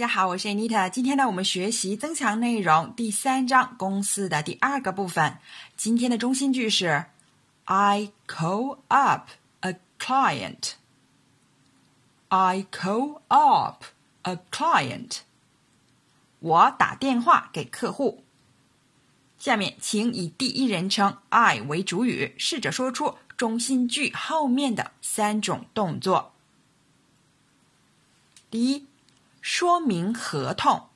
[0.00, 0.88] 大家好，我是 Anita。
[0.88, 5.36] 今天呢，我们学习增强内容第三章公司的第二个部分。
[5.76, 7.04] 今天的中心句是
[7.66, 9.28] I call up
[9.60, 10.70] a client.
[12.28, 13.84] I call up
[14.22, 15.18] a client.
[16.38, 18.24] 我打电话给客户。
[19.38, 26.32] 下面，请以第一人称 I 为主语，试着说出中心句后面的三种动作。
[28.50, 28.86] 第一。
[29.49, 30.89] 说明合同。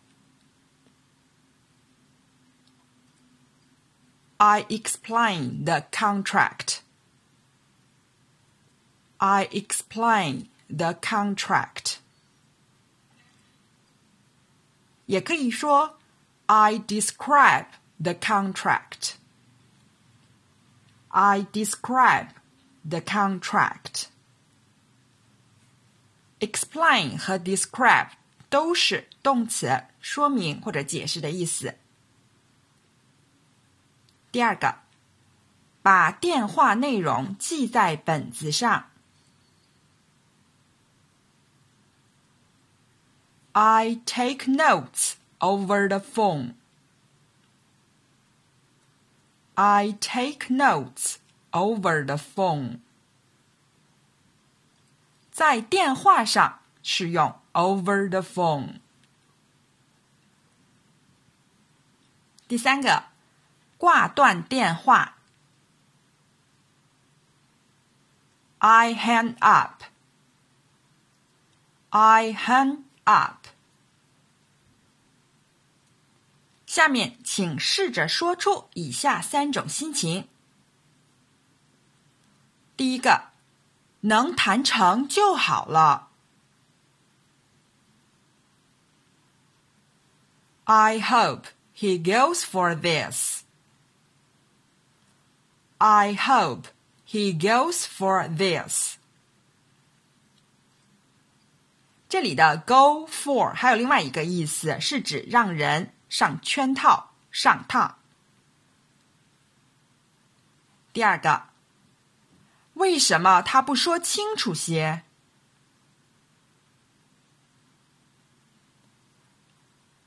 [4.37, 6.81] I explain the contract.
[9.17, 11.97] I explain the contract.
[15.07, 15.97] 也可以说
[16.45, 17.65] I describe
[18.01, 19.15] the contract.
[21.09, 22.29] I describe
[22.87, 24.07] the contract.
[26.39, 28.11] Explain 和 describe
[28.54, 31.76] 都是动词，说明或者解释的意思。
[34.30, 34.76] 第二个，
[35.82, 38.90] 把电话内容记在本子上。
[43.54, 46.54] I take notes over the phone.
[49.54, 51.16] I take notes
[51.50, 52.78] over the phone.
[55.32, 57.34] 在电话上是用。
[57.54, 58.80] Over the phone。
[62.46, 63.04] 第三个，
[63.78, 65.16] 挂断电话。
[68.58, 69.82] I hang up.
[71.90, 73.46] I hang up.
[76.66, 80.28] 下面，请试着说出以下三种心情。
[82.76, 83.28] 第一个，
[84.00, 86.10] 能谈成就好了。
[90.66, 93.42] I hope he goes for this.
[95.78, 96.68] I hope
[97.06, 98.96] he goes for this.
[102.08, 107.98] 这里的 “go for” 还有另外一个意思，是指让人上圈套、上当。
[110.92, 111.48] 第二个，
[112.74, 115.02] 为什么他不说清楚些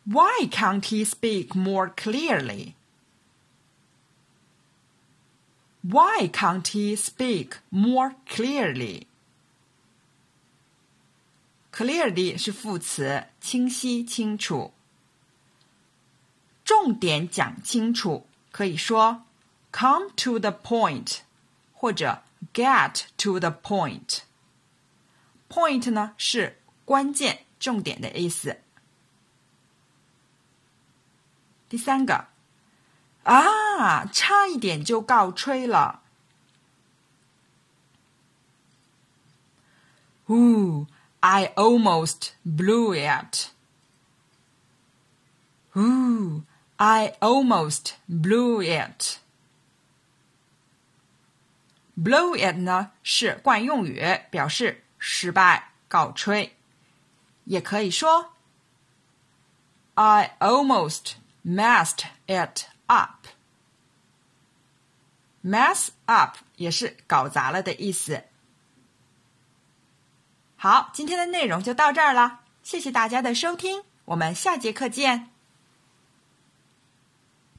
[0.07, 2.75] ？Why can't he speak more clearly?
[5.83, 9.07] Why can't he speak more clearly?
[11.73, 14.73] Clearly 是副词，清晰、清楚。
[16.65, 19.25] 重点讲清楚，可以说
[19.73, 21.19] "come to the point"
[21.73, 22.23] 或者
[22.53, 28.61] "get to the point"。Point 呢是关键、重点的意思。
[31.69, 32.27] 第三个，
[33.25, 36.03] 啊，差一点就告吹了。
[40.29, 40.87] Ooh,
[41.21, 43.49] I almost blew it.
[45.75, 46.43] Ooh,
[46.77, 49.19] I almost blew it.
[51.97, 56.57] Blow it 呢是惯用语，表示失败、告吹，
[57.45, 58.33] 也可以说
[59.95, 61.15] I almost
[61.48, 63.28] Messed it up.
[65.44, 68.24] Mess up 也是搞砸了的意思。
[70.58, 75.30] 好，今天的内容就到这儿了，谢谢大家的收听，我们下节课见。